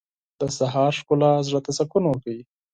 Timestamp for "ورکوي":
2.07-2.43